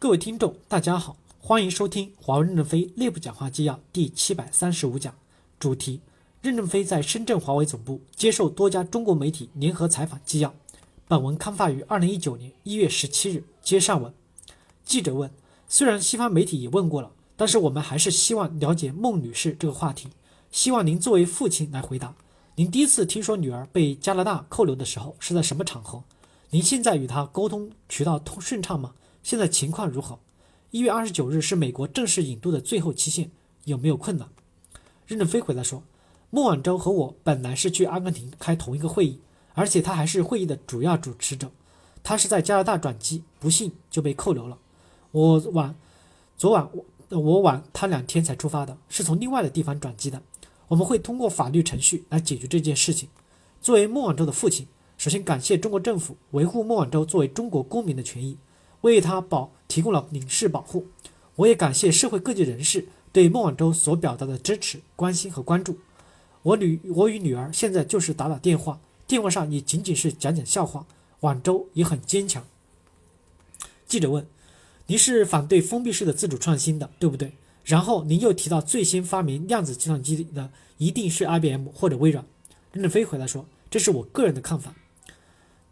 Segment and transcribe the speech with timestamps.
[0.00, 5.12] 各位听众，大家好，欢迎收听华为任正非内部讲话纪要第七百三十五讲，
[5.58, 6.00] 主题：
[6.40, 10.54] 任正非在深圳华为总部接受多家中国媒体联合采访纪要。
[11.08, 13.42] 本文刊发于二零一九年一月十七日。
[13.60, 14.14] 接上文，
[14.84, 15.32] 记者问：
[15.68, 20.10] 虽然西方媒体也问过了，但是我们还是希望了解孟女士这个话题，
[20.52, 22.14] 希望您作为父亲来回答。
[22.54, 26.04] 您第一次听说女儿被加拿大扣留的时候是在什么场合？
[26.50, 28.92] 您现在与她沟通渠道通顺畅吗？
[29.28, 30.18] 现在情况如何？
[30.70, 33.30] 一月二十九日是美国正式引渡的最后期限，
[33.64, 34.26] 有没有困难？
[35.06, 35.82] 任正非回答说
[36.32, 39.20] ：“孟晚舟和我本来是去阿根廷开同一个会议，
[39.52, 41.50] 而且他还是会议的主要主持者。
[42.02, 44.56] 他是在加拿大转机，不幸就被扣留了。
[45.10, 45.74] 我晚，
[46.38, 46.66] 昨晚
[47.10, 50.22] 我晚他两天才出发的，是从另外的地方转机的。
[50.68, 53.10] 我们会通过法律程序来解决这件事情。
[53.60, 54.66] 作为孟晚舟的父亲，
[54.96, 58.38] 首先感谢中国政府维护孟晚舟作为中国公民的权益。”
[58.82, 60.86] 为他保提供了领事保护，
[61.36, 65.78] 我也感谢社会各界人士对孟晚舟所表达的支持、关心和关注。
[66.42, 70.86] 我女我与女儿现在就是打打电话，电话上也仅仅是讲讲笑话。
[71.20, 72.44] 晚舟也很坚强。
[73.88, 74.24] 记者问
[74.86, 77.32] ：“您是反对封闭式的自主创新的，对不对？”
[77.64, 82.24] 然后您又提到最先发明量子计算机的一定是 IBM 或者微软。
[82.72, 84.76] 任正非回答说：“这是我个人的看法。”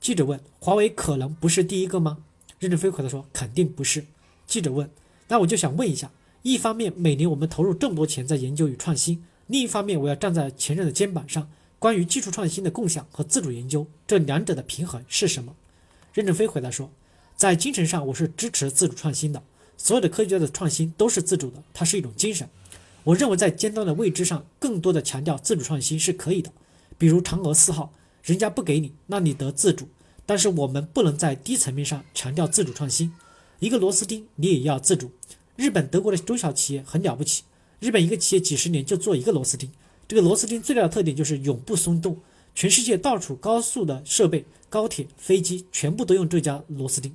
[0.01, 2.25] 记者问：“华为可能不是第一个吗？”
[2.59, 4.05] 任正非回答说：“肯定不是。”
[4.47, 4.91] 记者问
[5.29, 6.11] ：“那我就想问一下，
[6.43, 15.55] 一方面每年我们投入这么多钱在研究与创新，另一方面我要站在前任的肩膀上，关于技术创新的共享和自主研究，这两者的平衡是什么？”
[16.15, 16.91] 任正非回答说
[17.37, 19.43] ：“在精神上我是支持自主创新的，
[19.77, 22.49] 所有的科学家的创新都是自主的，它是一种精神。
[23.05, 26.51] 我认为在尖端的未知上，更多的强调自主创新是可以的，
[26.97, 29.89] 比如嫦娥四号，人家不给你，那你得自主。”
[30.27, 33.15] 但是我们不能在低层面上强调自主创新，
[33.61, 35.13] 一个螺丝钉你也要自主。
[35.55, 37.45] 日本、德国的中小企业很了不起，
[37.81, 39.71] 日本一个企业几十年就做一个螺丝钉，
[40.07, 42.19] 这个螺丝钉最大的特点就是永不松动。
[42.55, 47.15] 全世界到处高速的设备、高铁、飞机全部都用这家螺丝钉。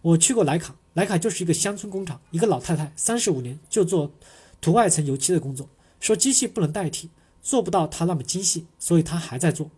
[0.00, 4.12] 我去过莱卡，莱卡就是一个乡村工厂，一个老太太三十五年就做
[4.60, 7.10] 涂外层油漆的工作，说机器不能代替，
[7.42, 9.68] 做不到它那么精细，所以她还在做。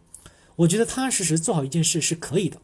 [0.57, 2.59] 我觉得踏踏实实做好一件事是可以的，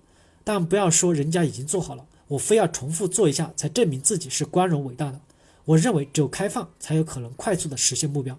[0.45, 5.21] 但不要说人家已经做好了，我非要重复做一下才证明自己是光荣伟大的。
[5.65, 8.39] 我认为只有开放才有可能快速的实现目标。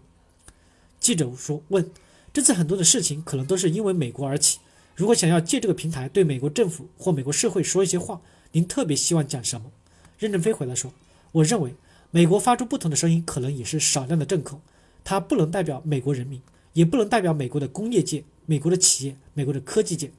[0.99, 1.89] 记者说：“问，
[2.33, 4.59] 这次很多的事情可能都是因为美国而起。
[4.95, 9.71] 如果想要借这个平台对美国政府或美国社会说一些话，您特别希望讲什么？”
[10.17, 10.93] 任正非回答说
[11.33, 11.73] ：“我认为
[12.09, 14.59] 美国发出不同的声音可能也是少量的政客，
[15.03, 16.41] 它不能代表美国人民，
[16.73, 20.11] 也不能代表美国的工业界。”美国的企业、美国的科技界、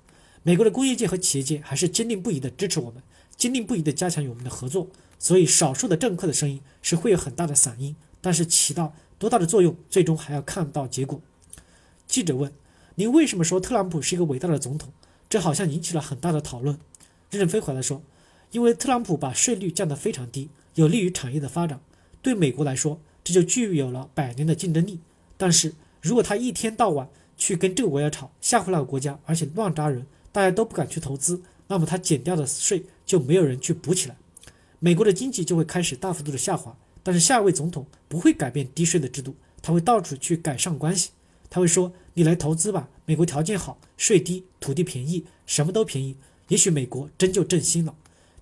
[0.43, 3.03] 美国的工业界和企业界还是坚定不移地支持我们，
[3.37, 4.89] 坚定不移地加强与我们的合作。
[5.19, 11.21] 所以，少数的政客的声音是会有很大的嗓音，但是起到多大的作用，最终还要看到结果。
[12.09, 12.53] 记者问
[12.97, 14.93] ：“您为什么说特朗普是一个伟大的总统？”
[15.31, 16.79] 这好像引起了很大的讨论。
[17.31, 18.03] 任正非回答说
[18.51, 21.81] ：“因为特朗普把税率降得非常低，有利于产业的发展。
[22.21, 24.99] 对美国来说，这就具有了百年的竞争力。
[25.37, 27.09] 但是如果他一天到晚……”
[27.43, 34.17] 去跟这个国家吵，吓唬那个国家，而且乱扎人，大家都不敢去投资，那么他减掉的税就没有人去补起来，
[34.79, 36.77] 美国的经济就会开始大幅度的下滑。
[37.03, 41.11] 但是下一位总统不会改变低税的制度，他会到处去改善关系，
[41.51, 46.17] 他会说你来投资吧，美国条件好，税低，土地便宜，什么都便宜，
[46.47, 47.93] 也许美国真就振兴了。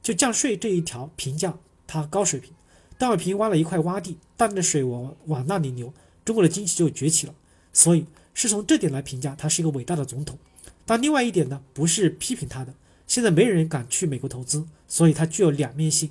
[0.02, 1.56] 就降税这一条评价
[1.86, 2.52] 它高水平，
[2.98, 7.34] 邓小平挖了一块洼地，淡的水往往那里流，中国的经济就崛起了。
[7.72, 8.04] 所以。
[8.34, 10.38] 是从这点来评价他是一个伟大的总统，
[10.86, 12.74] 但另外一点呢，不是批评他的。
[13.06, 16.10] 现在没人敢去美国投资，所以他具有两面性。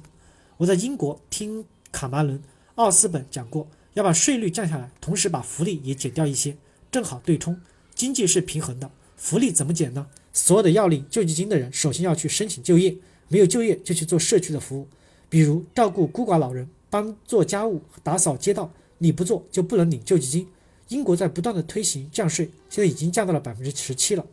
[0.57, 2.41] 我在英国听卡马伦、
[2.75, 6.57] 奥斯本讲过，要把税率降下来，同时把福利也减掉一些，
[6.91, 7.59] 正好对冲，
[7.95, 8.91] 经济是平衡的。
[9.15, 10.07] 福利怎么减呢？
[10.33, 12.97] 所有的要领救济金的人，首先要去申请就业，
[13.29, 14.87] 没有就业就去做社区的服务，
[15.29, 20.47] 比如照顾孤寡老人、帮做家务、打扫街道，你不做就不能领救济金。
[20.89, 24.25] 英国在不断的推行降税，现在已经降到了百分之十七了。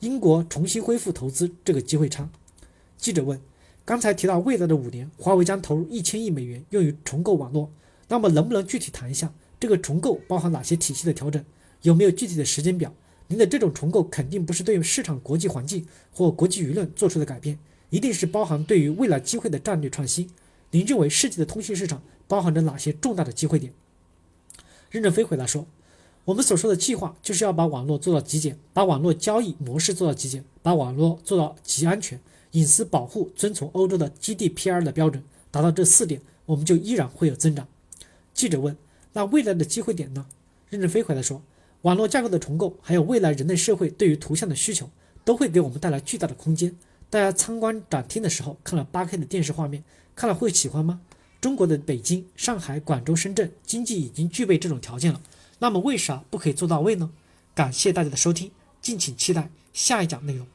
[0.00, 2.28] 英国重新恢复投资这个机会差。
[2.96, 3.38] 记者问：
[3.84, 7.70] 刚才提到未来的五年，华为将投入一千亿美元用于重构网络，
[8.08, 11.44] 那么能不能具体谈一下这个重构包含哪些体系的调整？
[11.82, 12.94] 有没有具体的时间表？
[13.26, 17.58] 您的这种重构肯定不是对于市场国际环境或国际舆论做出的改变，
[17.90, 20.30] 一定是包含对于未来机会的战略创新。
[20.70, 23.74] 您认为世界的通信市场包含着哪些重大的机会点？
[24.90, 25.66] 任正非回答说。
[26.28, 32.20] 我们所说的计划，就是要把网络做到极简，把网络交易模式做到极简，把网络做到极安全，
[32.50, 37.66] 隐私保护遵从欧洲的 GDPR 的标准，达到这四点，我们就依然会有增长。
[38.34, 38.76] 记者问
[39.14, 40.26] ：“那未来的机会点呢？”
[40.68, 41.40] 任正非回答说
[41.80, 44.90] ：“网络架构的重构，还有未来人类社会对于图像的需求，
[45.24, 46.76] 都会给我们带来巨大的空间。
[47.08, 49.82] 大家参观展厅的时候看了 8K 的电视画面，
[50.14, 51.00] 看了会喜欢吗？
[51.40, 55.22] 中国的北京、上海、广州、深圳经济已经具备这种条件了，
[55.58, 57.10] 那么为啥不可以做到位呢？”
[57.54, 58.50] 感谢大家的收听，
[58.80, 60.46] 敬请期待下一讲内容。